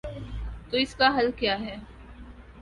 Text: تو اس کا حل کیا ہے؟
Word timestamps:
تو 0.69 0.77
اس 0.77 0.95
کا 0.95 1.07
حل 1.17 1.31
کیا 1.31 1.59
ہے؟ 1.59 1.75